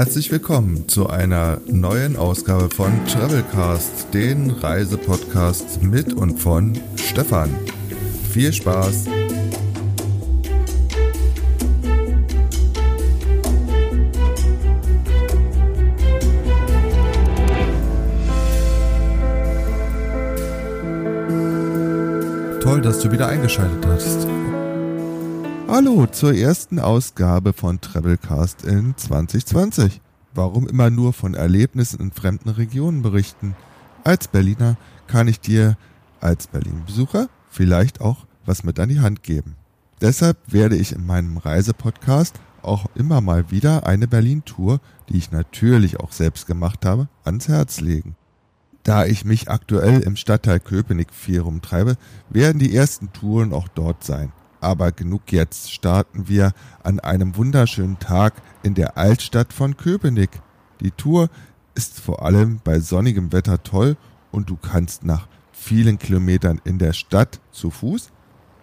Herzlich 0.00 0.32
willkommen 0.32 0.88
zu 0.88 1.10
einer 1.10 1.60
neuen 1.66 2.16
Ausgabe 2.16 2.70
von 2.74 2.90
Travelcast, 3.04 4.14
den 4.14 4.48
Reisepodcast 4.50 5.82
mit 5.82 6.14
und 6.14 6.38
von 6.38 6.80
Stefan. 6.96 7.54
Viel 8.32 8.50
Spaß! 8.50 9.04
Toll, 22.62 22.80
dass 22.80 23.00
du 23.00 23.12
wieder 23.12 23.28
eingeschaltet 23.28 23.84
hast. 23.84 24.26
Hallo 25.72 26.06
zur 26.06 26.34
ersten 26.34 26.80
Ausgabe 26.80 27.52
von 27.52 27.80
Travelcast 27.80 28.64
in 28.64 28.96
2020. 28.96 30.00
Warum 30.34 30.66
immer 30.66 30.90
nur 30.90 31.12
von 31.12 31.34
Erlebnissen 31.34 32.00
in 32.00 32.10
fremden 32.10 32.48
Regionen 32.48 33.02
berichten? 33.02 33.54
Als 34.02 34.26
Berliner 34.26 34.76
kann 35.06 35.28
ich 35.28 35.38
dir 35.38 35.76
als 36.20 36.48
Berlin-Besucher 36.48 37.28
vielleicht 37.48 38.00
auch 38.00 38.26
was 38.44 38.64
mit 38.64 38.80
an 38.80 38.88
die 38.88 38.98
Hand 38.98 39.22
geben. 39.22 39.54
Deshalb 40.00 40.38
werde 40.48 40.74
ich 40.74 40.92
in 40.92 41.06
meinem 41.06 41.36
Reisepodcast 41.36 42.40
auch 42.62 42.86
immer 42.96 43.20
mal 43.20 43.52
wieder 43.52 43.86
eine 43.86 44.08
Berlin-Tour, 44.08 44.80
die 45.08 45.18
ich 45.18 45.30
natürlich 45.30 46.00
auch 46.00 46.10
selbst 46.10 46.48
gemacht 46.48 46.84
habe, 46.84 47.08
ans 47.22 47.46
Herz 47.46 47.80
legen. 47.80 48.16
Da 48.82 49.06
ich 49.06 49.24
mich 49.24 49.48
aktuell 49.48 50.00
im 50.00 50.16
Stadtteil 50.16 50.58
Köpenick 50.58 51.14
viel 51.14 51.38
rumtreibe, 51.38 51.96
werden 52.28 52.58
die 52.58 52.74
ersten 52.74 53.12
Touren 53.12 53.52
auch 53.52 53.68
dort 53.68 54.02
sein. 54.02 54.32
Aber 54.60 54.92
genug 54.92 55.32
jetzt, 55.32 55.72
starten 55.72 56.28
wir 56.28 56.52
an 56.82 57.00
einem 57.00 57.36
wunderschönen 57.36 57.98
Tag 57.98 58.34
in 58.62 58.74
der 58.74 58.98
Altstadt 58.98 59.52
von 59.52 59.76
Köpenick. 59.76 60.30
Die 60.80 60.90
Tour 60.90 61.30
ist 61.74 62.00
vor 62.00 62.24
allem 62.24 62.60
bei 62.62 62.80
sonnigem 62.80 63.32
Wetter 63.32 63.62
toll 63.62 63.96
und 64.30 64.50
du 64.50 64.56
kannst 64.56 65.04
nach 65.04 65.28
vielen 65.52 65.98
Kilometern 65.98 66.60
in 66.64 66.78
der 66.78 66.92
Stadt 66.92 67.40
zu 67.52 67.70
Fuß 67.70 68.10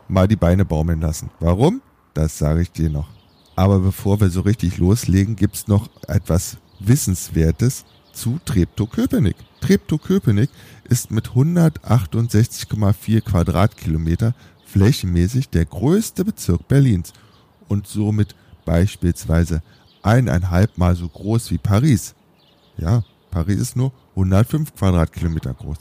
mal 0.07 0.27
die 0.27 0.35
Beine 0.35 0.65
baumeln 0.65 1.01
lassen. 1.01 1.29
Warum? 1.39 1.81
Das 2.13 2.37
sage 2.37 2.61
ich 2.61 2.71
dir 2.71 2.89
noch. 2.89 3.09
Aber 3.55 3.79
bevor 3.79 4.19
wir 4.21 4.29
so 4.29 4.41
richtig 4.41 4.77
loslegen, 4.77 5.35
gibt's 5.35 5.67
noch 5.67 5.89
etwas 6.07 6.57
Wissenswertes 6.79 7.85
zu 8.13 8.39
Treptow-Köpenick. 8.45 9.35
Treptow-Köpenick 9.61 10.49
ist 10.85 11.11
mit 11.11 11.29
168,4 11.29 13.21
Quadratkilometer 13.21 14.33
flächenmäßig 14.67 15.49
der 15.49 15.65
größte 15.65 16.25
Bezirk 16.25 16.67
Berlins 16.67 17.13
und 17.67 17.87
somit 17.87 18.35
beispielsweise 18.65 19.61
eineinhalb 20.03 20.77
Mal 20.77 20.95
so 20.95 21.07
groß 21.07 21.51
wie 21.51 21.57
Paris. 21.57 22.15
Ja, 22.77 23.03
Paris 23.31 23.59
ist 23.59 23.75
nur 23.75 23.91
105 24.11 24.75
Quadratkilometer 24.75 25.53
groß. 25.53 25.77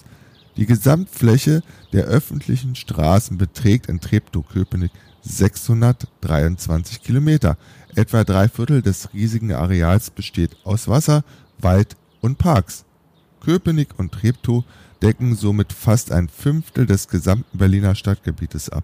Die 0.56 0.66
Gesamtfläche 0.66 1.62
der 1.92 2.04
öffentlichen 2.04 2.74
Straßen 2.74 3.36
beträgt 3.36 3.88
in 3.88 4.00
Treptow-Köpenick 4.00 4.92
623 5.22 7.02
Kilometer. 7.02 7.58
Etwa 7.94 8.24
drei 8.24 8.48
Viertel 8.48 8.80
des 8.80 9.12
riesigen 9.12 9.52
Areals 9.52 10.10
besteht 10.10 10.56
aus 10.64 10.88
Wasser, 10.88 11.24
Wald 11.58 11.96
und 12.20 12.38
Parks. 12.38 12.85
Köpenick 13.46 13.96
und 13.96 14.10
Treptow 14.10 14.64
decken 15.00 15.36
somit 15.36 15.72
fast 15.72 16.10
ein 16.10 16.28
Fünftel 16.28 16.84
des 16.84 17.06
gesamten 17.06 17.58
Berliner 17.58 17.94
Stadtgebietes 17.94 18.70
ab. 18.70 18.82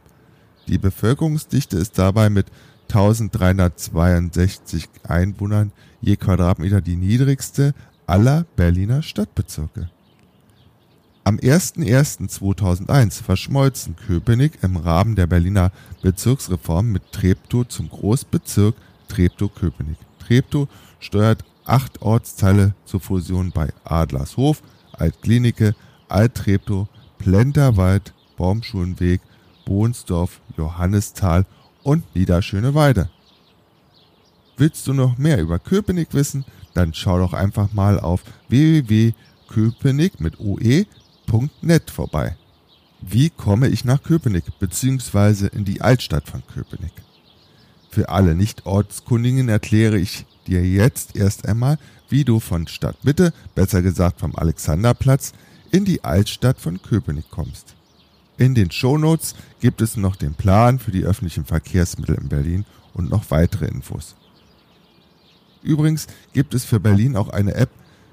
Die 0.68 0.78
Bevölkerungsdichte 0.78 1.76
ist 1.76 1.98
dabei 1.98 2.30
mit 2.30 2.46
1362 2.88 4.88
Einwohnern 5.02 5.72
je 6.00 6.14
Quadratmeter 6.14 6.80
die 6.80 6.94
niedrigste 6.94 7.74
aller 8.06 8.46
Berliner 8.54 9.02
Stadtbezirke. 9.02 9.90
Am 11.24 11.38
01.01.2001 11.38 13.20
verschmolzen 13.20 13.96
Köpenick 13.96 14.62
im 14.62 14.76
Rahmen 14.76 15.16
der 15.16 15.26
Berliner 15.26 15.72
Bezirksreform 16.02 16.92
mit 16.92 17.10
Treptow 17.10 17.66
zum 17.66 17.88
Großbezirk 17.88 18.76
Treptow-Köpenick. 19.08 19.98
Treptow 20.20 20.68
steuert 21.00 21.44
acht 21.64 22.02
Ortsteile 22.02 22.74
zur 22.84 23.00
Fusion 23.00 23.50
bei 23.52 23.72
Adlershof, 23.84 24.62
Altklinike, 24.92 25.74
Alt-Treptow, 26.08 26.88
Plenterwald, 27.18 28.12
Baumschulenweg, 28.36 29.20
Bohnsdorf, 29.64 30.40
Johannisthal 30.56 31.46
und 31.82 32.14
Niederschöneweide. 32.14 33.10
Willst 34.56 34.86
du 34.86 34.92
noch 34.92 35.18
mehr 35.18 35.40
über 35.40 35.58
Köpenick 35.58 36.12
wissen? 36.12 36.44
Dann 36.74 36.94
schau 36.94 37.18
doch 37.18 37.32
einfach 37.32 37.72
mal 37.72 37.98
auf 37.98 38.22
www.köpenick 38.48 40.20
mit 40.20 40.38
oe.net 40.40 41.90
vorbei. 41.90 42.36
Wie 43.00 43.30
komme 43.30 43.68
ich 43.68 43.84
nach 43.84 44.02
Köpenick 44.02 44.44
bzw. 44.60 45.48
in 45.48 45.64
die 45.64 45.80
Altstadt 45.80 46.28
von 46.28 46.42
Köpenick? 46.46 46.92
Für 47.90 48.08
alle 48.08 48.34
Nicht-Ortskundigen 48.34 49.48
erkläre 49.48 49.98
ich 49.98 50.24
dir 50.46 50.64
jetzt 50.64 51.16
erst 51.16 51.46
einmal, 51.46 51.78
wie 52.08 52.24
du 52.24 52.40
von 52.40 52.66
Stadtmitte, 52.66 53.32
besser 53.54 53.82
gesagt 53.82 54.20
vom 54.20 54.36
Alexanderplatz, 54.36 55.32
in 55.70 55.84
die 55.84 56.04
Altstadt 56.04 56.60
von 56.60 56.80
Köpenick 56.82 57.30
kommst. 57.30 57.74
In 58.36 58.54
den 58.54 58.70
Shownotes 58.70 59.34
gibt 59.60 59.80
es 59.80 59.96
noch 59.96 60.16
den 60.16 60.34
Plan 60.34 60.78
für 60.78 60.90
die 60.90 61.04
öffentlichen 61.04 61.44
Verkehrsmittel 61.44 62.16
in 62.16 62.28
Berlin 62.28 62.64
und 62.94 63.10
noch 63.10 63.30
weitere 63.30 63.66
Infos. 63.66 64.14
Übrigens 65.62 66.06
gibt 66.32 66.54
es 66.54 66.64
für 66.64 66.80
Berlin 66.80 67.16
auch 67.16 67.28
eine 67.28 67.54
App, 67.54 67.70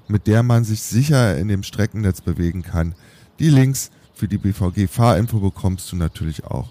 mit 0.08 0.26
der 0.26 0.42
man 0.42 0.64
sich 0.64 0.82
sicher 0.82 1.36
in 1.36 1.48
dem 1.48 1.62
Streckennetz 1.62 2.20
bewegen 2.20 2.62
kann. 2.62 2.94
Die 3.38 3.50
Links 3.50 3.90
für 4.14 4.28
die 4.28 4.38
BVG-Fahrinfo 4.38 5.40
bekommst 5.40 5.90
du 5.90 5.96
natürlich 5.96 6.44
auch. 6.44 6.68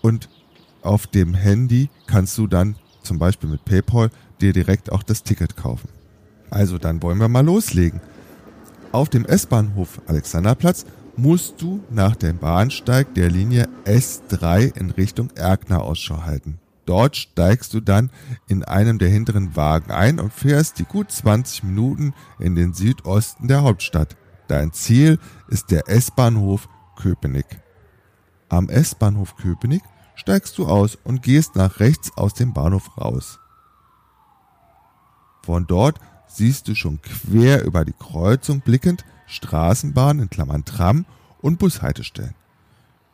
Und 0.00 0.28
auf 0.82 1.06
dem 1.06 1.34
Handy 1.34 1.88
kannst 2.06 2.36
du 2.38 2.46
dann 2.46 2.76
zum 3.02 3.18
Beispiel 3.18 3.48
mit 3.48 3.64
PayPal 3.64 4.10
dir 4.42 4.52
direkt 4.52 4.92
auch 4.92 5.02
das 5.02 5.22
Ticket 5.22 5.56
kaufen. 5.56 5.88
Also 6.50 6.78
dann 6.78 7.02
wollen 7.02 7.18
wir 7.18 7.28
mal 7.28 7.44
loslegen. 7.44 8.00
Auf 8.92 9.08
dem 9.08 9.24
S-Bahnhof 9.24 10.02
Alexanderplatz 10.06 10.84
musst 11.16 11.62
du 11.62 11.82
nach 11.90 12.16
dem 12.16 12.38
Bahnsteig 12.38 13.14
der 13.14 13.30
Linie 13.30 13.68
S3 13.84 14.76
in 14.76 14.90
Richtung 14.90 15.30
Erkner 15.34 15.82
Ausschau 15.82 16.24
halten. 16.24 16.58
Dort 16.84 17.16
steigst 17.16 17.74
du 17.74 17.80
dann 17.80 18.10
in 18.48 18.64
einem 18.64 18.98
der 18.98 19.08
hinteren 19.08 19.54
Wagen 19.54 19.92
ein 19.92 20.18
und 20.18 20.32
fährst 20.32 20.78
die 20.78 20.84
gut 20.84 21.10
20 21.10 21.62
Minuten 21.62 22.12
in 22.38 22.54
den 22.54 22.74
Südosten 22.74 23.48
der 23.48 23.62
Hauptstadt. 23.62 24.16
Dein 24.48 24.72
Ziel 24.72 25.18
ist 25.48 25.70
der 25.70 25.88
S-Bahnhof 25.88 26.68
Köpenick. 26.96 27.60
Am 28.48 28.68
S-Bahnhof 28.68 29.36
Köpenick 29.36 29.82
steigst 30.14 30.58
du 30.58 30.66
aus 30.66 30.98
und 31.04 31.22
gehst 31.22 31.56
nach 31.56 31.80
rechts 31.80 32.10
aus 32.16 32.34
dem 32.34 32.52
Bahnhof 32.52 32.98
raus. 32.98 33.38
Von 35.42 35.66
dort 35.66 35.98
siehst 36.28 36.68
du 36.68 36.74
schon 36.74 37.00
quer 37.02 37.64
über 37.64 37.84
die 37.84 37.94
Kreuzung 37.98 38.60
blickend 38.60 39.04
Straßenbahn 39.26 40.20
in 40.20 40.30
Klammern 40.30 40.64
Tram 40.64 41.04
und 41.40 41.58
Bushaltestellen. 41.58 42.34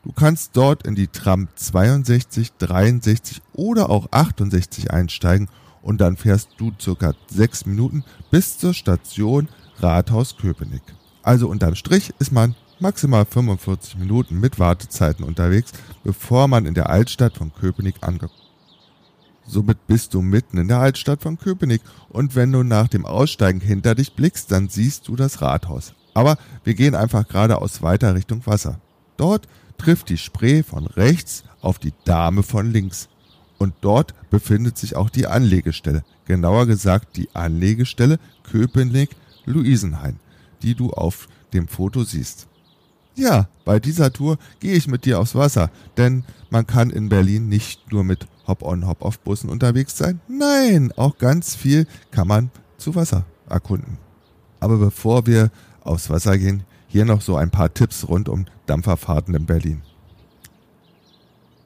Du 0.04 0.12
kannst 0.12 0.56
dort 0.56 0.86
in 0.86 0.94
die 0.94 1.08
Tram 1.08 1.48
62, 1.54 2.52
63 2.58 3.42
oder 3.52 3.90
auch 3.90 4.08
68 4.10 4.90
einsteigen 4.90 5.48
und 5.82 6.00
dann 6.00 6.16
fährst 6.16 6.50
du 6.58 6.72
circa 6.80 7.14
sechs 7.28 7.66
Minuten 7.66 8.04
bis 8.30 8.58
zur 8.58 8.74
Station 8.74 9.48
Rathaus 9.78 10.36
Köpenick. 10.36 10.82
Also 11.22 11.48
unterm 11.48 11.74
Strich 11.74 12.12
ist 12.18 12.32
man 12.32 12.54
maximal 12.80 13.24
45 13.24 13.96
Minuten 13.96 14.38
mit 14.38 14.58
Wartezeiten 14.58 15.24
unterwegs, 15.24 15.72
bevor 16.04 16.48
man 16.48 16.66
in 16.66 16.74
der 16.74 16.90
Altstadt 16.90 17.36
von 17.36 17.52
Köpenick 17.52 17.96
angekommen 18.00 18.47
Somit 19.48 19.86
bist 19.86 20.12
du 20.12 20.20
mitten 20.20 20.58
in 20.58 20.68
der 20.68 20.78
Altstadt 20.78 21.22
von 21.22 21.38
Köpenick 21.38 21.80
und 22.10 22.36
wenn 22.36 22.52
du 22.52 22.62
nach 22.62 22.86
dem 22.86 23.06
Aussteigen 23.06 23.60
hinter 23.60 23.94
dich 23.94 24.12
blickst, 24.12 24.52
dann 24.52 24.68
siehst 24.68 25.08
du 25.08 25.16
das 25.16 25.40
Rathaus. 25.40 25.94
Aber 26.12 26.36
wir 26.64 26.74
gehen 26.74 26.94
einfach 26.94 27.26
geradeaus 27.26 27.80
weiter 27.80 28.14
Richtung 28.14 28.46
Wasser. 28.46 28.78
Dort 29.16 29.48
trifft 29.78 30.10
die 30.10 30.18
Spree 30.18 30.62
von 30.62 30.86
rechts 30.86 31.44
auf 31.62 31.78
die 31.78 31.94
Dame 32.04 32.42
von 32.42 32.70
links. 32.70 33.08
Und 33.56 33.72
dort 33.80 34.14
befindet 34.28 34.76
sich 34.76 34.96
auch 34.96 35.08
die 35.08 35.26
Anlegestelle, 35.26 36.04
genauer 36.26 36.66
gesagt 36.66 37.16
die 37.16 37.34
Anlegestelle 37.34 38.18
Köpenick-Luisenhain, 38.44 40.20
die 40.62 40.74
du 40.74 40.90
auf 40.90 41.26
dem 41.54 41.68
Foto 41.68 42.04
siehst. 42.04 42.48
Ja, 43.14 43.48
bei 43.64 43.80
dieser 43.80 44.12
Tour 44.12 44.38
gehe 44.60 44.74
ich 44.74 44.86
mit 44.86 45.06
dir 45.06 45.18
aufs 45.18 45.34
Wasser, 45.34 45.70
denn 45.96 46.24
man 46.50 46.66
kann 46.66 46.90
in 46.90 47.08
Berlin 47.08 47.48
nicht 47.48 47.90
nur 47.90 48.04
mit 48.04 48.28
Hop-on, 48.48 48.86
Hop-off-Bussen 48.86 49.50
unterwegs 49.50 49.96
sein. 49.96 50.20
Nein, 50.26 50.92
auch 50.96 51.18
ganz 51.18 51.54
viel 51.54 51.86
kann 52.10 52.26
man 52.26 52.50
zu 52.78 52.94
Wasser 52.94 53.24
erkunden. 53.48 53.98
Aber 54.58 54.78
bevor 54.78 55.26
wir 55.26 55.50
aufs 55.82 56.10
Wasser 56.10 56.36
gehen, 56.38 56.64
hier 56.88 57.04
noch 57.04 57.20
so 57.20 57.36
ein 57.36 57.50
paar 57.50 57.72
Tipps 57.72 58.08
rund 58.08 58.28
um 58.28 58.46
Dampferfahrten 58.66 59.34
in 59.34 59.46
Berlin. 59.46 59.82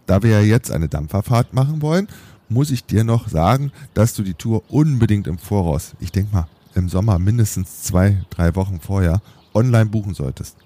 Da 0.07 0.23
wir 0.23 0.31
ja 0.31 0.41
jetzt 0.41 0.71
eine 0.71 0.89
Dampferfahrt 0.89 1.55
machen 1.55 1.81
wollen, 1.81 2.09
muss 2.49 2.71
ich 2.71 2.85
dir 2.85 3.05
noch 3.05 3.29
sagen, 3.29 3.73
dass 3.95 4.15
du 4.15 4.23
die 4.23 4.35
Tour 4.35 4.65
unbedingt 4.69 5.27
im 5.27 5.39
Voraus, 5.39 5.95
ich 6.01 6.13
denke 6.13 6.35
mal 6.35 6.49
im 6.75 6.89
Sommer 6.89 7.19
mindestens 7.19 7.83
zwei, 7.83 8.25
drei 8.31 8.55
Wochen 8.57 8.81
vorher, 8.81 9.23
online 9.55 9.87
buchen 9.87 10.15
solltest. 10.15 10.57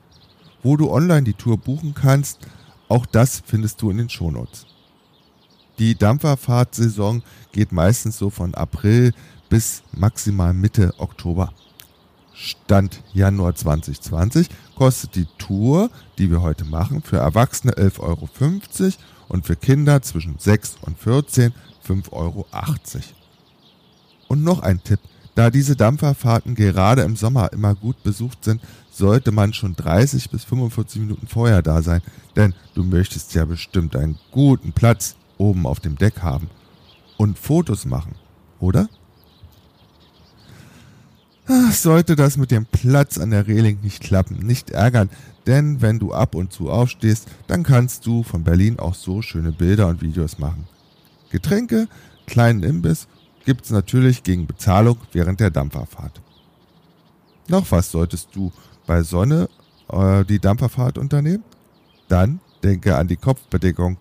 Wo 0.62 0.76
du 0.76 0.90
online 0.90 1.24
die 1.24 1.34
Tour 1.34 1.58
buchen 1.58 1.94
kannst, 1.94 2.38
auch 2.88 3.06
das 3.06 3.42
findest 3.44 3.82
du 3.82 3.90
in 3.90 3.98
den 3.98 4.08
Shownotes. 4.08 4.66
Die 5.78 5.94
Dampferfahrtsaison 5.94 7.22
geht 7.52 7.72
meistens 7.72 8.16
so 8.16 8.30
von 8.30 8.54
April 8.54 9.12
bis 9.48 9.82
maximal 9.92 10.54
Mitte 10.54 10.94
Oktober. 10.98 11.52
Stand 12.32 13.02
Januar 13.12 13.54
2020 13.54 14.48
kostet 14.74 15.14
die 15.14 15.26
Tour, 15.38 15.90
die 16.18 16.30
wir 16.30 16.42
heute 16.42 16.64
machen, 16.64 17.02
für 17.02 17.18
Erwachsene 17.18 17.74
11,50 17.74 18.00
Euro 18.00 18.28
und 19.28 19.46
für 19.46 19.56
Kinder 19.56 20.02
zwischen 20.02 20.38
6 20.38 20.76
und 20.82 20.98
14 20.98 21.52
5,80 21.86 22.12
Euro. 22.12 22.46
Und 24.28 24.44
noch 24.44 24.60
ein 24.60 24.82
Tipp. 24.82 25.00
Da 25.34 25.50
diese 25.50 25.76
Dampferfahrten 25.76 26.54
gerade 26.54 27.02
im 27.02 27.16
Sommer 27.16 27.52
immer 27.52 27.74
gut 27.74 28.02
besucht 28.02 28.42
sind, 28.42 28.62
sollte 28.90 29.32
man 29.32 29.52
schon 29.52 29.76
30 29.76 30.30
bis 30.30 30.44
45 30.44 31.02
Minuten 31.02 31.26
vorher 31.26 31.60
da 31.60 31.82
sein, 31.82 32.00
denn 32.34 32.54
du 32.74 32.82
möchtest 32.82 33.34
ja 33.34 33.44
bestimmt 33.44 33.94
einen 33.96 34.18
guten 34.30 34.72
Platz 34.72 35.14
oben 35.38 35.66
auf 35.66 35.80
dem 35.80 35.96
Deck 35.96 36.22
haben 36.22 36.48
und 37.16 37.38
Fotos 37.38 37.84
machen, 37.84 38.14
oder? 38.60 38.88
Ach, 41.48 41.72
sollte 41.72 42.16
das 42.16 42.36
mit 42.36 42.50
dem 42.50 42.66
Platz 42.66 43.18
an 43.18 43.30
der 43.30 43.46
Reling 43.46 43.78
nicht 43.82 44.02
klappen, 44.02 44.44
nicht 44.44 44.70
ärgern, 44.70 45.10
denn 45.46 45.80
wenn 45.80 46.00
du 46.00 46.12
ab 46.12 46.34
und 46.34 46.52
zu 46.52 46.70
aufstehst, 46.70 47.28
dann 47.46 47.62
kannst 47.62 48.04
du 48.04 48.24
von 48.24 48.42
Berlin 48.42 48.80
auch 48.80 48.94
so 48.94 49.22
schöne 49.22 49.52
Bilder 49.52 49.86
und 49.86 50.02
Videos 50.02 50.38
machen. 50.38 50.66
Getränke, 51.30 51.88
kleinen 52.26 52.64
Imbiss 52.64 53.06
gibt's 53.44 53.70
natürlich 53.70 54.24
gegen 54.24 54.46
Bezahlung 54.48 54.98
während 55.12 55.38
der 55.38 55.50
Dampferfahrt. 55.50 56.20
Noch 57.48 57.70
was 57.70 57.92
solltest 57.92 58.30
du 58.34 58.52
bei 58.86 59.02
Sonne 59.02 59.48
äh, 59.88 60.24
die 60.24 60.40
Dampferfahrt 60.40 60.98
unternehmen? 60.98 61.44
Dann 62.08 62.40
denke 62.64 62.96
an 62.96 63.06
die 63.06 63.16
Kopfbedeckung. 63.16 63.98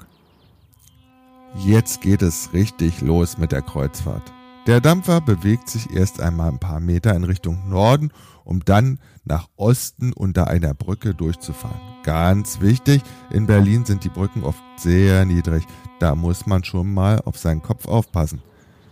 Jetzt 1.57 2.01
geht 2.01 2.21
es 2.21 2.51
richtig 2.53 3.01
los 3.01 3.37
mit 3.37 3.51
der 3.51 3.61
Kreuzfahrt. 3.61 4.33
Der 4.67 4.81
Dampfer 4.81 5.21
bewegt 5.21 5.69
sich 5.69 5.89
erst 5.91 6.19
einmal 6.19 6.49
ein 6.49 6.59
paar 6.59 6.79
Meter 6.79 7.15
in 7.15 7.23
Richtung 7.23 7.69
Norden, 7.69 8.11
um 8.43 8.65
dann 8.65 8.99
nach 9.23 9.47
Osten 9.55 10.11
unter 10.11 10.47
einer 10.47 10.73
Brücke 10.73 11.13
durchzufahren. 11.13 11.79
Ganz 12.03 12.59
wichtig, 12.61 13.01
in 13.31 13.47
Berlin 13.47 13.85
sind 13.85 14.03
die 14.03 14.09
Brücken 14.09 14.43
oft 14.43 14.61
sehr 14.77 15.25
niedrig. 15.25 15.63
Da 15.99 16.13
muss 16.15 16.45
man 16.45 16.63
schon 16.63 16.93
mal 16.93 17.21
auf 17.25 17.37
seinen 17.37 17.61
Kopf 17.61 17.87
aufpassen. 17.87 18.41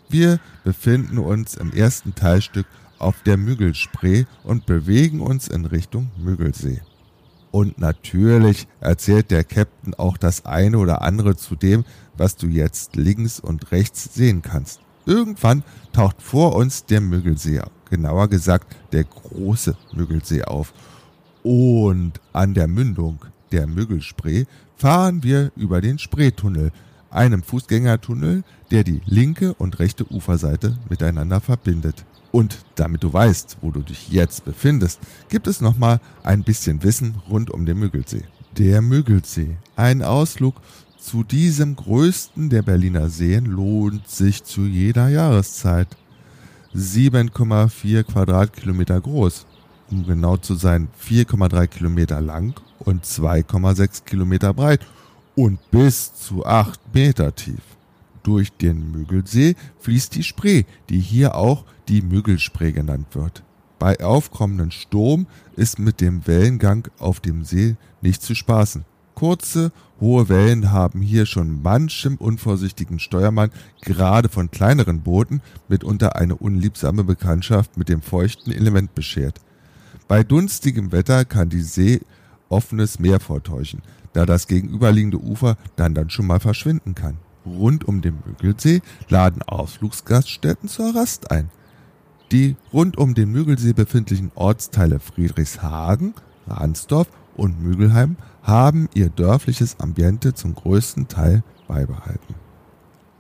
Wir 0.10 0.40
befinden 0.64 1.18
uns 1.18 1.56
im 1.56 1.74
ersten 1.74 2.16
Teilstück 2.16 2.66
auf 2.98 3.22
der 3.24 3.38
Mügelspree 3.38 4.26
und 4.44 4.66
bewegen 4.66 5.22
uns 5.22 5.48
in 5.48 5.66
Richtung 5.66 6.12
Müggelsee. 6.18 6.82
Und 7.54 7.78
natürlich 7.78 8.68
erzählt 8.80 9.30
der 9.30 9.44
Captain 9.44 9.94
auch 9.94 10.18
das 10.18 10.44
eine 10.44 10.80
oder 10.80 11.04
andere 11.04 11.36
zu 11.36 11.56
dem, 11.56 11.86
was 12.18 12.36
du 12.36 12.48
jetzt 12.48 12.96
links 12.96 13.40
und 13.40 13.72
rechts 13.72 14.16
sehen 14.16 14.42
kannst. 14.42 14.80
Irgendwann 15.06 15.64
taucht 15.92 16.20
vor 16.20 16.56
uns 16.56 16.86
der 16.86 17.00
Müggelsee, 17.00 17.62
genauer 17.92 18.28
gesagt 18.28 18.76
der 18.92 19.04
große 19.04 19.78
Müggelsee 19.94 20.46
auf. 20.46 20.74
Und 21.44 22.14
an 22.32 22.56
der 22.56 22.68
Mündung 22.68 23.20
der 23.52 23.68
Müggelspree 23.68 24.46
fahren 24.76 25.22
wir 25.22 25.52
über 25.56 25.80
den 25.80 26.00
Spreetunnel, 26.00 26.72
einem 27.12 27.44
Fußgängertunnel, 27.44 28.44
der 28.74 28.84
die 28.84 29.02
linke 29.06 29.54
und 29.54 29.78
rechte 29.78 30.12
Uferseite 30.12 30.76
miteinander 30.90 31.40
verbindet. 31.40 32.04
Und 32.32 32.58
damit 32.74 33.04
du 33.04 33.14
weißt, 33.14 33.58
wo 33.62 33.70
du 33.70 33.82
dich 33.82 34.10
jetzt 34.10 34.44
befindest, 34.46 35.00
gibt 35.30 35.46
es 35.46 35.62
nochmal 35.62 36.02
ein 36.24 36.44
bisschen 36.44 36.82
Wissen 36.82 37.16
rund 37.30 37.52
um 37.52 37.68
den 37.68 37.78
Müggelsee. 37.78 38.24
Der 38.58 38.82
Müggelsee, 38.82 39.58
ein 39.76 40.02
Ausflug 40.02 40.56
zu 41.00 41.24
diesem 41.24 41.76
größten 41.76 42.50
der 42.50 42.64
Berliner 42.64 43.10
Seen 43.10 43.46
lohnt 43.46 44.08
sich 44.08 44.44
zu 44.44 44.62
jeder 44.62 45.10
Jahreszeit. 45.10 45.90
7,4 46.74 48.02
Quadratkilometer 48.04 49.00
groß, 49.00 49.46
um 49.92 50.08
genau 50.08 50.38
zu 50.38 50.56
sein 50.56 50.88
4,3 51.08 51.68
Kilometer 51.68 52.20
lang 52.22 52.60
und 52.80 53.06
2,6 53.06 54.06
Kilometer 54.06 54.52
breit 54.56 54.82
und 55.36 55.60
bis 55.70 56.16
zu 56.16 56.44
8 56.44 56.80
Meter 56.96 57.36
tief. 57.36 57.62
Durch 58.24 58.54
den 58.54 58.92
Müggelsee 58.92 59.56
fließt 59.80 60.16
die 60.16 60.24
Spree, 60.24 60.64
die 60.90 61.00
hier 61.00 61.36
auch 61.36 61.66
die 61.90 62.02
Müggelspree 62.02 62.72
genannt 62.72 63.08
wird. 63.12 63.44
Bei 63.80 64.00
aufkommenden 64.00 64.72
Sturm 64.72 65.28
ist 65.58 65.78
mit 65.78 66.00
dem 66.00 66.26
Wellengang 66.26 66.88
auf 67.00 67.20
dem 67.20 67.44
See 67.44 67.76
nicht 68.02 68.22
zu 68.22 68.34
spaßen. 68.34 68.86
Kurze, 69.14 69.72
hohe 70.00 70.30
Wellen 70.30 70.72
haben 70.72 71.02
hier 71.02 71.26
schon 71.26 71.62
manchem 71.62 72.16
unvorsichtigen 72.16 73.00
Steuermann 73.00 73.52
gerade 73.82 74.30
von 74.30 74.50
kleineren 74.50 75.02
Booten 75.02 75.42
mitunter 75.68 76.16
eine 76.16 76.36
unliebsame 76.36 77.04
Bekanntschaft 77.04 77.78
mit 77.78 77.90
dem 77.90 78.02
feuchten 78.02 78.52
Element 78.52 78.96
beschert. 78.96 79.40
Bei 80.08 80.24
dunstigem 80.24 80.92
Wetter 80.92 81.26
kann 81.26 81.50
die 81.50 81.62
See 81.62 82.02
offenes 82.50 83.00
Meer 83.00 83.20
vortäuschen, 83.20 83.82
da 84.14 84.26
das 84.26 84.48
gegenüberliegende 84.48 85.20
Ufer 85.20 85.58
dann 85.76 85.94
dann 85.94 86.10
schon 86.10 86.28
mal 86.28 86.40
verschwinden 86.40 86.96
kann. 86.96 87.18
Rund 87.46 87.88
um 87.88 88.02
den 88.02 88.18
Müggelsee 88.26 88.82
laden 89.10 89.42
Ausflugsgaststätten 89.42 90.70
zur 90.70 90.96
Rast 90.96 91.32
ein. 91.32 91.50
Die 92.32 92.56
rund 92.72 92.98
um 92.98 93.14
den 93.14 93.32
Müggelsee 93.32 93.74
befindlichen 93.74 94.32
Ortsteile 94.36 95.00
Friedrichshagen, 95.00 96.14
Ransdorf 96.48 97.08
und 97.36 97.62
Mügelheim 97.62 98.18
haben 98.42 98.90
ihr 98.94 99.10
dörfliches 99.10 99.80
Ambiente 99.80 100.34
zum 100.34 100.56
größten 100.56 101.08
Teil 101.08 101.44
beibehalten. 101.68 102.36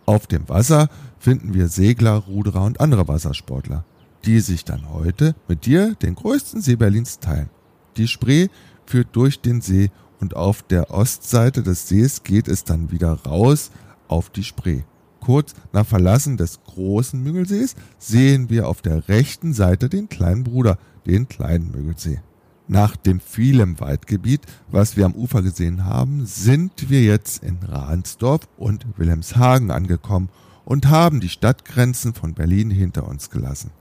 Auf 0.05 0.27
dem 0.27 0.49
Wasser 0.49 0.89
finden 1.17 1.53
wir 1.53 1.67
Segler, 1.67 2.15
Ruderer 2.15 2.63
und 2.63 2.81
andere 2.81 3.07
Wassersportler, 3.07 3.85
die 4.25 4.39
sich 4.39 4.65
dann 4.65 4.89
heute 4.89 5.35
mit 5.47 5.65
dir 5.65 5.95
den 5.95 6.15
größten 6.15 6.62
See 6.62 6.75
Berlins 6.75 7.19
teilen. 7.19 7.50
Die 7.98 8.07
Spree 8.07 8.48
führt 8.86 9.09
durch 9.13 9.39
den 9.39 9.62
See 9.62 9.91
und 10.19 10.36
auf 10.36 10.63
der 10.63 10.91
Ostseite 10.91 11.63
des 11.63 11.88
Sees 11.88 12.24
geht 12.24 12.48
es 12.48 12.63
dann 12.63 12.91
wieder 12.91 13.13
raus 13.25 13.71
auf 14.07 14.29
die 14.29 14.43
Spree. 14.43 14.81
Kurz 15.19 15.53
nach 15.72 15.86
Verlassen 15.86 16.36
des 16.36 16.60
großen 16.63 17.22
Müggelsees 17.22 17.75
sehen 17.98 18.50
wir 18.50 18.67
auf 18.67 18.81
der 18.81 19.07
rechten 19.07 19.53
Seite 19.53 19.88
den 19.88 20.10
kleinen 20.10 20.43
Bruder, 20.43 20.77
den 21.05 21.29
kleinen 21.29 21.72
Müggelsee. 21.72 22.22
Nach 22.67 22.95
dem 22.95 23.19
vielen 23.19 23.79
Waldgebiet, 23.79 24.41
was 24.69 24.95
wir 24.95 25.05
am 25.05 25.15
Ufer 25.15 25.41
gesehen 25.41 25.86
haben, 25.86 26.25
sind 26.25 26.89
wir 26.89 27.03
jetzt 27.03 27.43
in 27.43 27.57
Ransdorf 27.63 28.48
und 28.57 28.86
Wilhelmshagen 28.98 29.72
angekommen 29.72 30.29
und 30.65 30.88
haben 30.89 31.19
die 31.19 31.29
Stadtgrenzen 31.29 32.13
von 32.13 32.33
Berlin 32.33 32.69
hinter 32.69 33.07
uns 33.07 33.29
gelassen. 33.29 33.72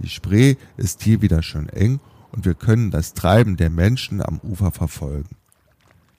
Die 0.00 0.08
Spree 0.08 0.56
ist 0.76 1.02
hier 1.02 1.22
wieder 1.22 1.42
schön 1.42 1.68
eng 1.68 2.00
und 2.32 2.44
wir 2.44 2.54
können 2.54 2.90
das 2.90 3.14
Treiben 3.14 3.56
der 3.56 3.70
Menschen 3.70 4.20
am 4.20 4.40
Ufer 4.42 4.72
verfolgen. 4.72 5.36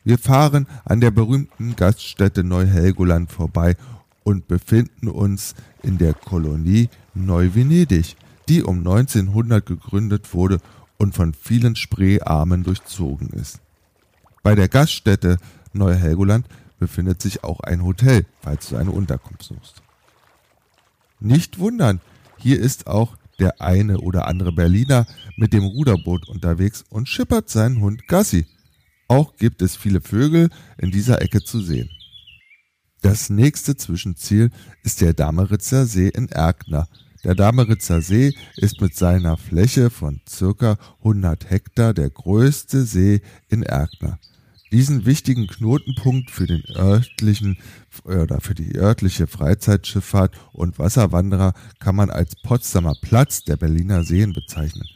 Wir 0.06 0.20
fahren 0.20 0.68
an 0.86 1.02
der 1.02 1.10
berühmten 1.10 1.76
Gaststätte 1.76 2.44
Neu-Helgoland 2.44 3.32
vorbei 3.32 3.76
und 4.24 4.48
befinden 4.48 5.08
uns 5.08 5.56
in 5.82 5.98
der 5.98 6.14
Kolonie 6.14 6.90
Neu-Venedig, 7.16 8.16
die 8.48 8.62
um 8.62 8.78
1900 8.78 9.66
gegründet 9.66 10.32
wurde 10.36 10.60
und 11.00 11.16
von 11.16 11.34
vielen 11.34 11.76
Spreearmen 11.76 12.64
durchzogen 12.64 13.30
ist. 13.30 13.62
Bei 14.44 14.54
der 14.54 14.70
Gaststätte 14.70 15.38
Neu-Helgoland 15.74 16.46
befindet 16.78 17.20
sich 17.20 17.44
auch 17.44 17.62
ein 17.62 17.84
Hotel, 17.84 18.28
falls 18.42 18.70
du 18.70 18.76
eine 18.76 18.92
Unterkunft 18.92 19.42
suchst. 19.42 19.82
Nicht 21.20 21.58
wundern, 21.58 22.00
hier 22.38 22.60
ist 22.60 22.86
auch 22.86 23.18
der 23.40 23.60
eine 23.60 23.98
oder 23.98 24.28
andere 24.28 24.52
Berliner 24.52 25.08
mit 25.36 25.52
dem 25.52 25.64
Ruderboot 25.64 26.30
unterwegs 26.30 26.86
und 26.90 27.10
schippert 27.10 27.50
seinen 27.50 27.82
Hund 27.82 28.08
Gassi. 28.08 28.46
Auch 29.08 29.36
gibt 29.38 29.62
es 29.62 29.76
viele 29.76 30.02
Vögel 30.02 30.50
in 30.78 30.92
dieser 30.92 31.22
Ecke 31.22 31.44
zu 31.44 31.62
sehen. 31.62 31.90
Das 33.02 33.30
nächste 33.30 33.76
Zwischenziel 33.76 34.50
ist 34.84 35.02
der 35.02 35.14
Dameritzer 35.14 35.86
See 35.86 36.08
in 36.08 36.30
Erkner, 36.30 36.88
der 37.26 37.34
Dameritzer 37.34 38.02
See 38.02 38.36
ist 38.56 38.82
mit 38.82 38.96
seiner 38.96 39.36
Fläche 39.36 39.90
von 39.90 40.22
circa 40.30 40.78
100 41.00 41.50
Hektar 41.50 41.96
der 41.96 42.12
größte 42.12 42.84
See 42.84 43.20
in 43.50 43.64
Erkner. 43.64 44.20
Diesen 44.72 45.08
wichtigen 45.08 45.48
Knotenpunkt 45.48 46.30
für 46.30 46.46
den 46.46 46.62
örtlichen 46.76 47.58
oder 48.04 48.42
für 48.42 48.54
die 48.54 48.76
örtliche 48.76 49.26
Freizeitschifffahrt 49.26 50.36
und 50.54 50.78
Wasserwanderer 50.78 51.54
kann 51.80 51.96
man 51.96 52.12
als 52.12 52.36
Potsdamer 52.44 52.94
Platz 53.02 53.44
der 53.44 53.58
Berliner 53.58 54.04
Seen 54.04 54.32
bezeichnen. 54.32 54.88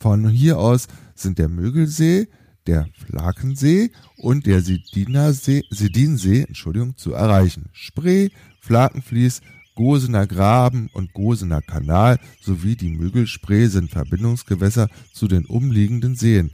Von 0.00 0.26
hier 0.30 0.58
aus 0.58 0.88
sind 1.14 1.38
der 1.38 1.50
Mögelsee, 1.50 2.28
der 2.68 2.86
Flakensee 2.92 3.90
und 4.18 4.46
der 4.46 4.60
Sedinsee, 4.62 6.44
Entschuldigung, 6.46 6.96
zu 6.96 7.12
erreichen. 7.12 7.70
Spree, 7.72 8.28
Flakenfließ, 8.60 9.40
Gosener 9.74 10.26
Graben 10.26 10.90
und 10.92 11.12
Gosener 11.14 11.62
Kanal 11.62 12.18
sowie 12.40 12.76
die 12.76 12.90
Müggelspree 12.90 13.66
sind 13.68 13.90
Verbindungsgewässer 13.90 14.88
zu 15.12 15.28
den 15.28 15.46
umliegenden 15.46 16.14
Seen. 16.14 16.50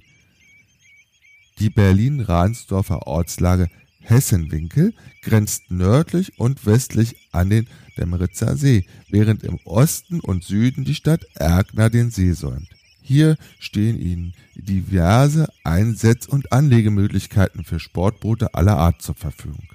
Die 1.58 1.70
Berlin-Ransdorfer 1.70 3.06
Ortslage 3.06 3.68
Hessenwinkel 4.00 4.92
grenzt 5.22 5.70
nördlich 5.70 6.38
und 6.38 6.66
westlich 6.66 7.16
an 7.32 7.50
den 7.50 7.66
Dämmeritzer 7.96 8.56
See, 8.56 8.86
während 9.08 9.42
im 9.42 9.58
Osten 9.64 10.20
und 10.20 10.44
Süden 10.44 10.84
die 10.84 10.94
Stadt 10.94 11.24
Erkner 11.34 11.90
den 11.90 12.10
See 12.10 12.32
säumt. 12.32 12.73
Hier 13.06 13.36
stehen 13.58 14.00
Ihnen 14.00 14.32
diverse 14.54 15.46
Einsetz- 15.62 16.26
und 16.26 16.52
Anlegemöglichkeiten 16.52 17.62
für 17.62 17.78
Sportboote 17.78 18.54
aller 18.54 18.78
Art 18.78 19.02
zur 19.02 19.14
Verfügung. 19.14 19.68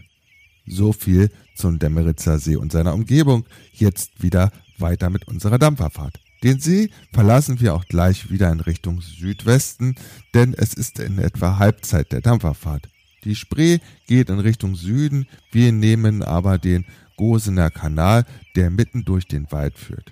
So 0.66 0.94
viel 0.94 1.30
zum 1.54 1.78
Dämmeritzer 1.78 2.40
See 2.40 2.56
und 2.56 2.72
seiner 2.72 2.96
Umgebung. 2.96 3.46
Jetzt 3.72 4.24
wieder 4.24 4.52
weiter 4.80 5.12
mit 5.12 5.28
unserer 5.28 5.60
Dampferfahrt. 5.60 6.20
Den 6.44 6.60
See 6.60 6.90
verlassen 7.14 7.62
wir 7.62 7.76
auch 7.76 7.86
gleich 7.86 8.32
wieder 8.32 8.52
in 8.52 8.62
Richtung 8.62 9.00
Südwesten, 9.02 9.94
denn 10.34 10.56
es 10.56 10.74
ist 10.74 10.98
in 10.98 11.20
etwa 11.20 11.60
Halbzeit 11.60 12.12
der 12.12 12.22
Dampferfahrt. 12.22 12.90
Die 13.26 13.36
Spree 13.36 13.78
geht 14.08 14.32
in 14.32 14.40
Richtung 14.40 14.76
Süden, 14.76 15.28
wir 15.52 15.72
nehmen 15.72 16.24
aber 16.24 16.58
den 16.58 16.84
Gosener 17.16 17.70
Kanal, 17.70 18.26
der 18.56 18.72
mitten 18.72 19.06
durch 19.06 19.28
den 19.28 19.52
Wald 19.52 19.78
führt. 19.78 20.12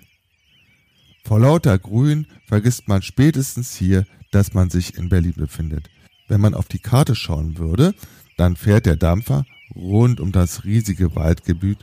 Vor 1.28 1.40
lauter 1.40 1.78
Grün 1.78 2.26
vergisst 2.46 2.88
man 2.88 3.02
spätestens 3.02 3.76
hier, 3.76 4.06
dass 4.30 4.54
man 4.54 4.70
sich 4.70 4.96
in 4.96 5.10
Berlin 5.10 5.34
befindet. 5.36 5.90
Wenn 6.26 6.40
man 6.40 6.54
auf 6.54 6.68
die 6.68 6.78
Karte 6.78 7.14
schauen 7.14 7.58
würde, 7.58 7.94
dann 8.38 8.56
fährt 8.56 8.86
der 8.86 8.96
Dampfer 8.96 9.44
rund 9.76 10.20
um 10.20 10.32
das 10.32 10.64
riesige 10.64 11.14
Waldgebiet 11.14 11.80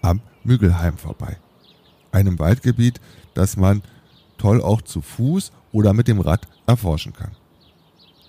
am 0.00 0.22
Mügelheim 0.44 0.96
vorbei. 0.96 1.36
Einem 2.10 2.38
Waldgebiet, 2.38 3.02
das 3.34 3.58
man 3.58 3.82
toll 4.38 4.62
auch 4.62 4.80
zu 4.80 5.02
Fuß 5.02 5.52
oder 5.72 5.92
mit 5.92 6.08
dem 6.08 6.20
Rad 6.20 6.48
erforschen 6.66 7.12
kann. 7.12 7.32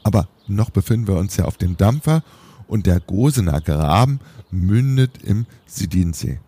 Aber 0.03 0.27
noch 0.47 0.69
befinden 0.69 1.07
wir 1.07 1.15
uns 1.15 1.37
ja 1.37 1.45
auf 1.45 1.55
dem 1.55 1.77
Dampfer 1.77 2.23
und 2.67 2.87
der 2.87 2.99
Gosener 2.99 3.61
Graben 3.61 4.19
mündet 4.51 5.23
im 5.23 5.45
Sidinsee. 5.65 6.41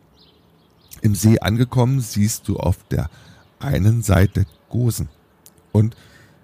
Im 1.01 1.15
See 1.15 1.39
angekommen 1.39 2.01
siehst 2.01 2.49
du 2.49 2.57
auf 2.57 2.83
der 2.91 3.09
einen 3.59 4.01
Seite 4.01 4.45
Gosen 4.69 5.09
und 5.71 5.95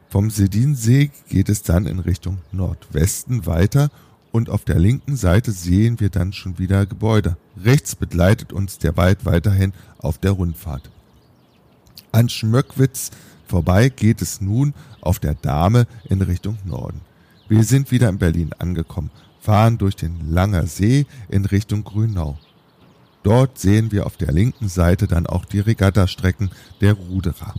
vom 0.09 0.29
Sedinsee 0.29 1.11
geht 1.27 1.49
es 1.49 1.63
dann 1.63 1.85
in 1.85 1.99
Richtung 1.99 2.37
Nordwesten 2.51 3.45
weiter 3.45 3.89
und 4.31 4.49
auf 4.49 4.63
der 4.65 4.79
linken 4.79 5.15
Seite 5.15 5.51
sehen 5.51 5.99
wir 5.99 6.09
dann 6.09 6.33
schon 6.33 6.59
wieder 6.59 6.85
Gebäude. 6.85 7.37
Rechts 7.61 7.95
begleitet 7.95 8.53
uns 8.53 8.77
der 8.77 8.97
Wald 8.97 9.25
weiterhin 9.25 9.73
auf 9.97 10.17
der 10.17 10.31
Rundfahrt. 10.31 10.89
An 12.11 12.29
Schmöckwitz 12.29 13.11
vorbei 13.45 13.89
geht 13.89 14.21
es 14.21 14.41
nun 14.41 14.73
auf 15.01 15.19
der 15.19 15.35
Dame 15.35 15.87
in 16.09 16.21
Richtung 16.21 16.57
Norden. 16.65 17.01
Wir 17.47 17.63
sind 17.63 17.91
wieder 17.91 18.09
in 18.09 18.17
Berlin 18.17 18.51
angekommen, 18.57 19.11
fahren 19.39 19.77
durch 19.77 19.95
den 19.95 20.31
Langer 20.31 20.65
See 20.67 21.05
in 21.29 21.45
Richtung 21.45 21.83
Grünau. 21.83 22.37
Dort 23.25 23.57
sehen 23.57 23.91
wir 23.91 24.05
auf 24.05 24.17
der 24.17 24.31
linken 24.31 24.69
Seite 24.69 25.07
dann 25.07 25.25
auch 25.25 25.45
die 25.45 25.59
Regattastrecken 25.59 26.51
der 26.79 26.93
Ruderer. 26.93 27.55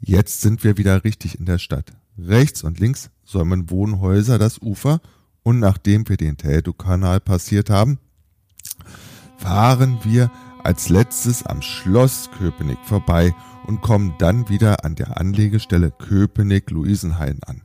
Jetzt 0.00 0.40
sind 0.40 0.64
wir 0.64 0.76
wieder 0.76 1.04
richtig 1.04 1.38
in 1.38 1.46
der 1.46 1.58
Stadt. 1.58 1.92
Rechts 2.18 2.64
und 2.64 2.80
links 2.80 3.10
säumen 3.24 3.70
Wohnhäuser 3.70 4.36
das 4.36 4.60
Ufer 4.60 5.00
und 5.44 5.60
nachdem 5.60 6.08
wir 6.08 6.16
den 6.16 6.36
Tätow-Kanal 6.36 7.20
passiert 7.20 7.70
haben, 7.70 8.00
fahren 9.36 10.00
wir 10.02 10.32
als 10.64 10.88
letztes 10.88 11.46
am 11.46 11.62
Schloss 11.62 12.30
Köpenick 12.36 12.80
vorbei 12.84 13.32
und 13.68 13.80
kommen 13.80 14.16
dann 14.18 14.48
wieder 14.48 14.84
an 14.84 14.96
der 14.96 15.20
Anlegestelle 15.20 15.92
Köpenick-Luisenhain 15.92 17.44
an. 17.44 17.62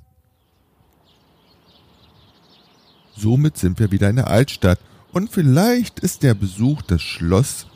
Somit 3.15 3.57
sind 3.57 3.79
wir 3.79 3.91
wieder 3.91 4.09
in 4.09 4.17
der 4.17 4.27
Altstadt 4.27 4.79
und 5.11 5.31
vielleicht 5.31 5.99
ist 5.99 6.23
der 6.23 6.33
Besuch 6.33 6.81
des 6.81 7.01
Schloss 7.01 7.67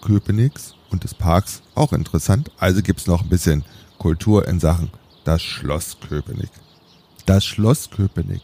Köpenicks 0.00 0.74
und 0.90 1.04
des 1.04 1.14
Parks 1.14 1.62
auch 1.74 1.92
interessant. 1.92 2.50
Also 2.58 2.82
gibt's 2.82 3.06
noch 3.06 3.22
ein 3.22 3.28
bisschen 3.28 3.64
Kultur 3.98 4.46
in 4.46 4.60
Sachen 4.60 4.90
das 5.24 5.42
Schloss 5.42 5.96
Köpenick. 6.06 6.50
Das 7.26 7.44
Schloss 7.44 7.90
Köpenick. 7.90 8.42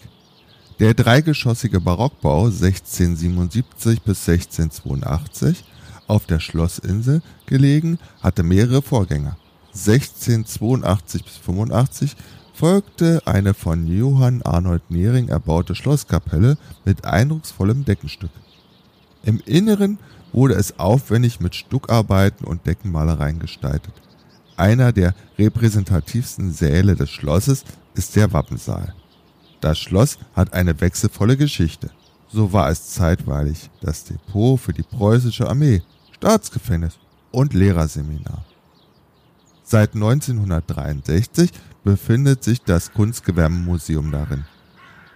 Der 0.78 0.94
dreigeschossige 0.94 1.80
Barockbau 1.80 2.46
1677 2.46 4.00
bis 4.00 4.26
1682 4.28 5.64
auf 6.06 6.26
der 6.26 6.40
Schlossinsel 6.40 7.22
gelegen, 7.46 7.98
hatte 8.22 8.42
mehrere 8.42 8.82
Vorgänger. 8.82 9.36
1682 9.74 11.22
bis 11.22 11.36
85 11.36 12.16
folgte 12.60 13.22
eine 13.24 13.54
von 13.54 13.86
Johann 13.86 14.42
Arnold 14.42 14.90
Nering 14.90 15.28
erbaute 15.28 15.74
Schlosskapelle 15.74 16.58
mit 16.84 17.06
eindrucksvollem 17.06 17.86
Deckenstück. 17.86 18.32
Im 19.22 19.40
Inneren 19.46 19.98
wurde 20.34 20.56
es 20.56 20.78
aufwendig 20.78 21.40
mit 21.40 21.54
Stuckarbeiten 21.54 22.46
und 22.46 22.66
Deckenmalereien 22.66 23.38
gestaltet. 23.38 23.94
Einer 24.58 24.92
der 24.92 25.14
repräsentativsten 25.38 26.52
Säle 26.52 26.96
des 26.96 27.08
Schlosses 27.08 27.64
ist 27.94 28.14
der 28.14 28.30
Wappensaal. 28.34 28.92
Das 29.62 29.78
Schloss 29.78 30.18
hat 30.36 30.52
eine 30.52 30.82
wechselvolle 30.82 31.38
Geschichte. 31.38 31.88
So 32.28 32.52
war 32.52 32.68
es 32.68 32.90
zeitweilig 32.90 33.70
das 33.80 34.04
Depot 34.04 34.60
für 34.60 34.74
die 34.74 34.82
preußische 34.82 35.48
Armee, 35.48 35.80
Staatsgefängnis 36.12 36.98
und 37.32 37.54
Lehrerseminar. 37.54 38.44
Seit 39.64 39.94
1963 39.94 41.52
befindet 41.84 42.44
sich 42.44 42.62
das 42.62 42.92
Kunstgewerbemuseum 42.92 44.10
darin. 44.12 44.44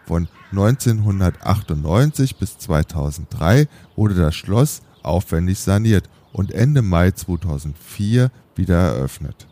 Von 0.07 0.29
1998 0.51 2.37
bis 2.37 2.59
2003 2.59 3.69
wurde 3.97 4.15
das 4.15 4.35
Schloss 4.35 4.83
aufwendig 5.03 5.59
saniert 5.59 6.09
und 6.33 6.53
Ende 6.53 6.83
Mai 6.83 7.11
2004 7.11 8.31
wieder 8.55 8.77
eröffnet. 8.77 9.47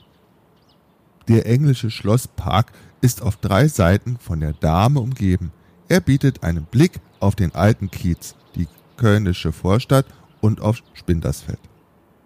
Der 1.29 1.47
englische 1.47 1.91
Schlosspark 1.91 2.73
ist 3.01 3.23
auf 3.23 3.37
drei 3.37 3.69
Seiten 3.69 4.19
von 4.19 4.41
der 4.41 4.53
Dame 4.53 5.01
umgeben. 5.01 5.53
Er 5.89 6.01
bietet 6.01 6.43
einen 6.43 6.65
Blick 6.65 7.01
auf 7.21 7.35
den 7.35 7.55
alten 7.55 7.91
Kiez, 7.91 8.35
die 8.55 8.69
kölnische 8.97 9.53
Vorstadt 9.53 10.07
und 10.41 10.61
auf 10.61 10.83
Spindersfeld. 10.95 11.61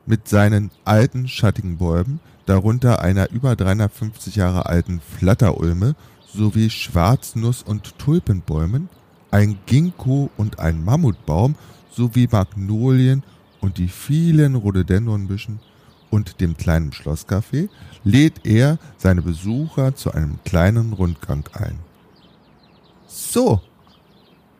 Mit 0.06 0.28
seinen 0.28 0.70
alten, 0.84 1.28
schattigen 1.28 1.78
Bäumen, 1.78 2.20
darunter 2.46 3.02
einer 3.02 3.30
über 3.30 3.56
350 3.56 4.36
Jahre 4.36 4.66
alten 4.66 5.00
Flatterulme 5.00 5.94
sowie 6.32 6.70
Schwarznuss- 6.70 7.64
und 7.64 7.98
Tulpenbäumen, 7.98 8.88
ein 9.30 9.58
Ginkgo 9.66 10.30
und 10.36 10.58
ein 10.60 10.84
Mammutbaum 10.84 11.56
sowie 11.90 12.28
Magnolien 12.30 13.22
und 13.60 13.78
die 13.78 13.88
vielen 13.88 14.54
Rhododendronbüschen 14.54 15.60
und 16.10 16.40
dem 16.40 16.56
kleinen 16.56 16.92
Schlosscafé 16.92 17.68
lädt 18.04 18.46
er 18.46 18.78
seine 18.96 19.22
Besucher 19.22 19.94
zu 19.94 20.12
einem 20.12 20.38
kleinen 20.44 20.92
Rundgang 20.92 21.48
ein. 21.52 21.78
So, 23.06 23.60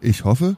ich 0.00 0.24
hoffe, 0.24 0.56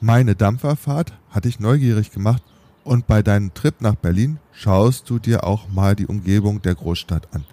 meine 0.00 0.34
Dampferfahrt 0.34 1.12
hat 1.30 1.44
dich 1.44 1.60
neugierig 1.60 2.10
gemacht 2.10 2.42
und 2.84 3.06
bei 3.06 3.22
deinem 3.22 3.52
Trip 3.54 3.80
nach 3.80 3.94
Berlin 3.94 4.38
schaust 4.52 5.10
du 5.10 5.18
dir 5.18 5.44
auch 5.44 5.68
mal 5.68 5.96
die 5.96 6.06
Umgebung 6.06 6.62
der 6.62 6.74
Großstadt 6.74 7.28
an. 7.34 7.44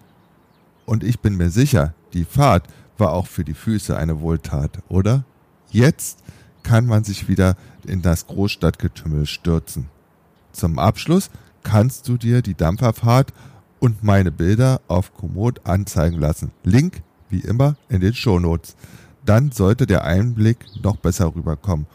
Und 0.85 1.03
ich 1.03 1.19
bin 1.19 1.37
mir 1.37 1.49
sicher, 1.49 1.93
die 2.13 2.25
Fahrt 2.25 2.67
war 2.97 3.13
auch 3.13 3.27
für 3.27 3.43
die 3.43 3.53
Füße 3.53 3.97
eine 3.97 4.19
Wohltat, 4.19 4.79
oder? 4.89 5.23
Jetzt 5.71 6.19
kann 6.63 6.85
man 6.85 7.03
sich 7.03 7.27
wieder 7.27 7.55
in 7.87 8.01
das 8.01 8.27
Großstadtgetümmel 8.27 9.25
stürzen. 9.25 9.87
Zum 10.51 10.77
Abschluss 10.77 11.31
kannst 11.63 12.07
du 12.07 12.17
dir 12.17 12.41
die 12.41 12.55
Dampferfahrt 12.55 13.33
und 13.79 14.03
meine 14.03 14.31
Bilder 14.31 14.81
auf 14.87 15.13
Komoot 15.15 15.65
anzeigen 15.65 16.19
lassen. 16.19 16.51
Link, 16.63 17.01
wie 17.29 17.39
immer, 17.39 17.75
in 17.89 18.01
den 18.01 18.13
Shownotes. 18.13 18.75
Dann 19.25 19.51
sollte 19.51 19.87
der 19.87 20.03
Einblick 20.03 20.65
noch 20.83 20.97
besser 20.97 21.33
rüberkommen. 21.33 21.87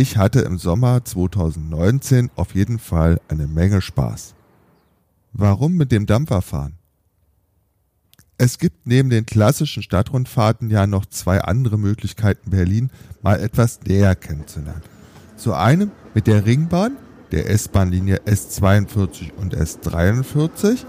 Ich 0.00 0.16
hatte 0.16 0.40
im 0.40 0.56
Sommer 0.56 1.04
2019 1.04 2.30
auf 2.34 2.54
jeden 2.54 2.78
Fall 2.78 3.20
eine 3.28 3.46
Menge 3.46 3.82
Spaß. 3.82 4.34
Warum 5.34 5.74
mit 5.74 5.92
dem 5.92 6.06
Dampfer 6.06 6.40
fahren? 6.40 6.78
Es 8.38 8.56
gibt 8.56 8.86
neben 8.86 9.10
den 9.10 9.26
klassischen 9.26 9.82
Stadtrundfahrten 9.82 10.70
ja 10.70 10.86
noch 10.86 11.04
zwei 11.04 11.42
andere 11.42 11.76
Möglichkeiten, 11.76 12.48
Berlin 12.48 12.88
mal 13.20 13.40
etwas 13.40 13.80
näher 13.82 14.16
kennenzulernen. 14.16 14.80
Zu 15.36 15.52
einem 15.52 15.90
mit 16.14 16.26
der 16.26 16.46
Ringbahn 16.46 16.96
der 17.30 17.50
S-Bahn-Linie 17.50 18.22
S42 18.24 19.34
und 19.34 19.54
S43. 19.54 20.86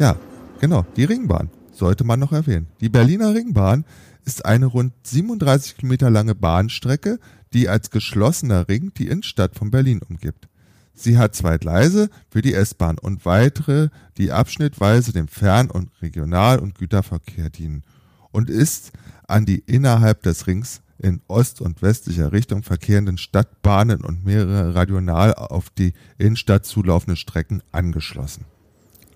Ja, 0.00 0.16
genau, 0.60 0.84
die 0.96 1.04
Ringbahn 1.04 1.50
sollte 1.70 2.02
man 2.02 2.18
noch 2.18 2.32
erwähnen. 2.32 2.66
Die 2.80 2.88
Berliner 2.88 3.32
Ringbahn 3.32 3.84
ist 4.24 4.44
eine 4.44 4.66
rund 4.66 4.92
37 5.04 5.76
Kilometer 5.76 6.10
lange 6.10 6.34
Bahnstrecke, 6.34 7.20
die 7.52 7.68
als 7.68 7.90
geschlossener 7.90 8.68
Ring 8.68 8.92
die 8.96 9.08
Innenstadt 9.08 9.56
von 9.56 9.70
Berlin 9.70 10.00
umgibt. 10.08 10.48
Sie 10.94 11.18
hat 11.18 11.34
zwei 11.34 11.56
Gleise 11.58 12.10
für 12.28 12.42
die 12.42 12.54
S-Bahn 12.54 12.98
und 12.98 13.24
weitere, 13.24 13.88
die 14.18 14.32
abschnittweise 14.32 15.12
dem 15.12 15.28
Fern- 15.28 15.70
und 15.70 15.90
Regional- 16.02 16.58
und 16.58 16.74
Güterverkehr 16.74 17.48
dienen 17.48 17.84
und 18.32 18.50
ist 18.50 18.92
an 19.26 19.46
die 19.46 19.60
innerhalb 19.66 20.22
des 20.22 20.46
Rings 20.46 20.82
in 20.98 21.22
ost- 21.28 21.60
und 21.60 21.80
westlicher 21.80 22.32
Richtung 22.32 22.62
verkehrenden 22.62 23.16
Stadtbahnen 23.16 24.02
und 24.02 24.24
mehrere 24.24 24.74
radional 24.74 25.34
auf 25.34 25.70
die 25.70 25.94
Innenstadt 26.18 26.66
zulaufenden 26.66 27.16
Strecken 27.16 27.62
angeschlossen. 27.72 28.44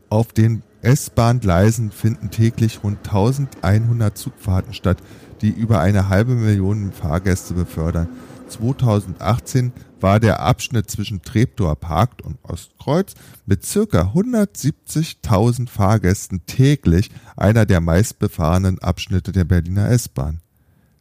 Auf 0.09 0.33
den 0.33 0.63
S-Bahn-Gleisen 0.81 1.91
finden 1.91 2.31
täglich 2.31 2.83
rund 2.83 2.99
1100 3.07 4.17
Zugfahrten 4.17 4.73
statt, 4.73 4.99
die 5.41 5.51
über 5.51 5.81
eine 5.81 6.09
halbe 6.09 6.35
Million 6.35 6.93
Fahrgäste 6.93 7.55
befördern. 7.55 8.09
2018 8.49 9.73
war 10.01 10.21
der 10.21 10.41
Abschnitt 10.41 10.91
zwischen 10.91 11.23
Treptower 11.23 11.77
Park 11.77 12.11
und 12.23 12.37
Ostkreuz 12.43 13.15
mit 13.47 13.63
ca. 13.63 14.13
170.000 14.15 15.69
Fahrgästen 15.69 16.45
täglich 16.47 17.11
einer 17.37 17.65
der 17.67 17.81
meistbefahrenen 17.81 18.79
Abschnitte 18.81 19.33
der 19.33 19.45
Berliner 19.45 19.91
S-Bahn. 19.91 20.41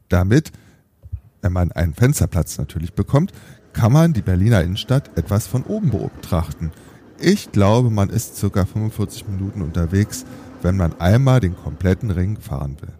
Damit, 0.10 0.52
wenn 1.42 1.54
man 1.54 1.72
einen 1.72 1.94
Fensterplatz 1.94 2.58
natürlich 2.58 2.94
bekommt, 2.94 3.34
kann 3.74 3.92
man 3.92 4.14
die 4.14 4.22
Berliner 4.22 4.62
Innenstadt 4.62 5.18
etwas 5.18 5.48
von 5.48 5.64
oben 5.64 5.90
beobachten. 5.90 6.72
Ich 7.20 7.52
glaube, 7.52 7.90
man 7.90 8.10
ist 8.10 8.40
ca. 8.42 8.66
45 8.66 9.28
Minuten 9.28 9.62
unterwegs, 9.62 10.26
wenn 10.62 10.78
man 10.78 11.00
einmal 11.00 11.40
den 11.40 11.56
kompletten 11.56 12.12
Ring 12.12 12.40
fahren 12.40 12.78
will. 12.82 12.94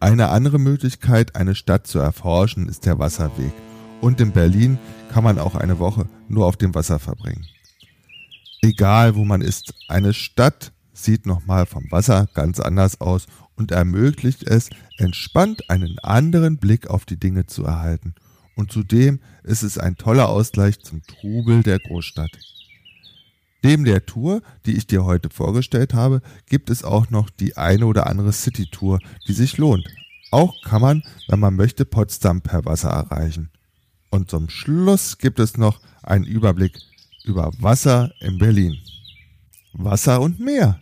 Eine 0.00 0.28
andere 0.28 0.60
Möglichkeit, 0.60 1.34
eine 1.34 1.56
Stadt 1.56 1.88
zu 1.88 1.98
erforschen, 1.98 2.68
ist 2.68 2.86
der 2.86 3.00
Wasserweg. 3.00 3.52
Und 4.00 4.20
in 4.20 4.30
Berlin 4.30 4.78
kann 5.10 5.24
man 5.24 5.38
auch 5.38 5.56
eine 5.56 5.80
Woche 5.80 6.08
nur 6.28 6.46
auf 6.46 6.56
dem 6.56 6.74
Wasser 6.74 7.00
verbringen. 7.00 7.46
Egal 8.62 9.16
wo 9.16 9.24
man 9.24 9.40
ist, 9.40 9.74
eine 9.88 10.14
Stadt 10.14 10.72
sieht 10.92 11.26
nochmal 11.26 11.66
vom 11.66 11.90
Wasser 11.90 12.28
ganz 12.34 12.60
anders 12.60 13.00
aus 13.00 13.26
und 13.56 13.72
ermöglicht 13.72 14.44
es, 14.44 14.70
entspannt 14.98 15.68
einen 15.68 15.98
anderen 16.00 16.58
Blick 16.58 16.88
auf 16.88 17.04
die 17.04 17.18
Dinge 17.18 17.46
zu 17.46 17.64
erhalten. 17.64 18.14
Und 18.54 18.70
zudem 18.70 19.20
ist 19.42 19.62
es 19.62 19.78
ein 19.78 19.96
toller 19.96 20.28
Ausgleich 20.28 20.80
zum 20.80 21.02
Trubel 21.02 21.62
der 21.62 21.80
Großstadt. 21.80 22.30
Neben 23.62 23.84
der 23.84 24.06
Tour, 24.06 24.42
die 24.66 24.76
ich 24.76 24.86
dir 24.86 25.04
heute 25.04 25.30
vorgestellt 25.30 25.92
habe, 25.92 26.22
gibt 26.46 26.70
es 26.70 26.84
auch 26.84 27.10
noch 27.10 27.28
die 27.28 27.56
eine 27.56 27.86
oder 27.86 28.06
andere 28.06 28.32
City-Tour, 28.32 29.00
die 29.26 29.32
sich 29.32 29.58
lohnt. 29.58 29.86
Auch 30.30 30.54
kann 30.62 30.80
man, 30.80 31.02
wenn 31.28 31.40
man 31.40 31.56
möchte, 31.56 31.84
Potsdam 31.84 32.40
per 32.40 32.64
Wasser 32.64 32.90
erreichen. 32.90 33.50
Und 34.10 34.30
zum 34.30 34.48
Schluss 34.48 35.18
gibt 35.18 35.40
es 35.40 35.56
noch 35.56 35.80
einen 36.02 36.24
Überblick 36.24 36.78
über 37.24 37.52
Wasser 37.58 38.12
in 38.20 38.38
Berlin. 38.38 38.78
Wasser 39.72 40.20
und 40.20 40.38
Meer. 40.38 40.80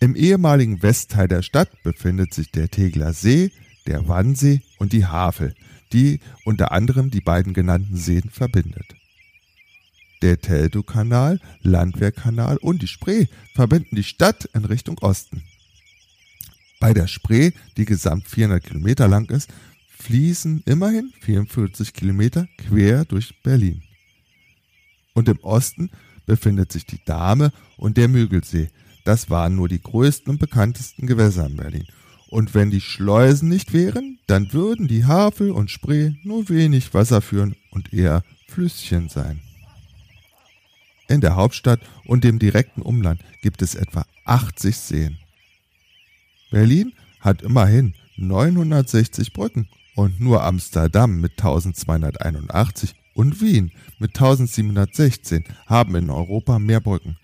Im 0.00 0.14
ehemaligen 0.16 0.82
Westteil 0.82 1.28
der 1.28 1.42
Stadt 1.42 1.70
befindet 1.82 2.34
sich 2.34 2.50
der 2.50 2.68
Tegler 2.68 3.14
See, 3.14 3.50
der 3.86 4.06
Wannsee 4.06 4.62
und 4.78 4.92
die 4.92 5.06
Havel, 5.06 5.54
die 5.92 6.20
unter 6.44 6.72
anderem 6.72 7.10
die 7.10 7.20
beiden 7.20 7.54
genannten 7.54 7.96
Seen 7.96 8.28
verbindet. 8.30 8.94
Der 10.24 10.40
Teltow-Kanal, 10.40 11.38
Landwehrkanal 11.60 12.56
und 12.56 12.80
die 12.80 12.86
Spree 12.86 13.26
verbinden 13.54 13.94
die 13.94 14.02
Stadt 14.02 14.48
in 14.54 14.64
Richtung 14.64 14.96
Osten. 15.00 15.42
Bei 16.80 16.94
der 16.94 17.08
Spree, 17.08 17.50
die 17.76 17.84
gesamt 17.84 18.26
400 18.26 18.64
Kilometer 18.64 19.06
lang 19.06 19.28
ist, 19.28 19.50
fließen 19.98 20.62
immerhin 20.64 21.12
44 21.20 21.92
Kilometer 21.92 22.48
quer 22.56 23.04
durch 23.04 23.42
Berlin. 23.42 23.82
Und 25.12 25.28
im 25.28 25.40
Osten 25.40 25.90
befindet 26.24 26.72
sich 26.72 26.86
die 26.86 27.04
Dahme 27.04 27.52
und 27.76 27.98
der 27.98 28.08
Mügelsee. 28.08 28.70
Das 29.04 29.28
waren 29.28 29.54
nur 29.56 29.68
die 29.68 29.82
größten 29.82 30.30
und 30.30 30.38
bekanntesten 30.38 31.06
Gewässer 31.06 31.44
in 31.44 31.56
Berlin. 31.56 31.86
Und 32.28 32.54
wenn 32.54 32.70
die 32.70 32.80
Schleusen 32.80 33.50
nicht 33.50 33.74
wären, 33.74 34.18
dann 34.26 34.54
würden 34.54 34.88
die 34.88 35.04
Havel 35.04 35.50
und 35.50 35.70
Spree 35.70 36.12
nur 36.22 36.48
wenig 36.48 36.94
Wasser 36.94 37.20
führen 37.20 37.56
und 37.72 37.92
eher 37.92 38.24
Flüsschen 38.48 39.10
sein. 39.10 39.42
In 41.08 41.20
der 41.20 41.36
Hauptstadt 41.36 41.80
und 42.06 42.24
dem 42.24 42.38
direkten 42.38 42.82
Umland 42.82 43.20
gibt 43.42 43.62
es 43.62 43.74
etwa 43.74 44.04
80 44.24 44.76
Seen. 44.76 45.18
Berlin 46.50 46.92
hat 47.20 47.42
immerhin 47.42 47.94
960 48.16 49.32
Brücken 49.32 49.68
und 49.96 50.20
nur 50.20 50.44
Amsterdam 50.44 51.20
mit 51.20 51.32
1281 51.32 52.94
und 53.14 53.40
Wien 53.40 53.70
mit 53.98 54.16
1716 54.16 55.44
haben 55.66 55.94
in 55.94 56.10
Europa 56.10 56.58
mehr 56.58 56.80
Brücken. 56.80 57.16